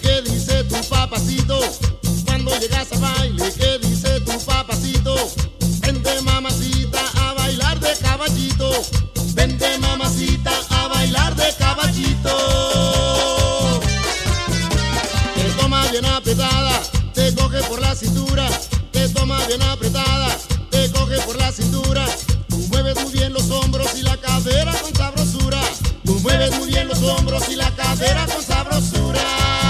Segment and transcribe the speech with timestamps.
[0.00, 1.60] ¿Qué dice tu papacito?
[2.24, 5.14] Cuando llegas a baile, ¿qué dice tu papacito?
[5.80, 8.70] Vente mamacita a bailar de caballito.
[9.34, 12.36] Vente mamacita a bailar de caballito.
[15.34, 16.80] Te toma bien apretada,
[17.12, 18.48] te coge por la cintura.
[18.92, 20.36] Te toma bien apretada,
[20.70, 22.06] te coge por la cintura.
[22.48, 25.60] Tú mueves muy bien los hombros y la cadera con sabrosura.
[26.04, 29.63] Tú mueves muy bien los hombros y la cadera con sabrosura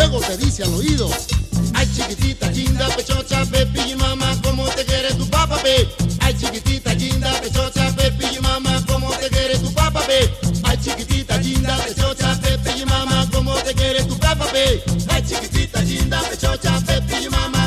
[0.00, 1.10] luego te dice al oído,
[1.74, 5.88] ay chiquitita, linda, pechocha, pepi y mamá, ¿cómo te quiere tu papá, pe?
[6.20, 10.30] Ay chiquitita, linda, pechocha, pepi y mamá, ¿cómo te quiere tu papá, pe?
[10.64, 14.82] Ay chiquitita, linda, pechocha, pepi y mamá, ¿cómo te quiere tu papá, pe?
[15.10, 17.59] Ay chiquitita, linda, pechocha, pepi y mamá.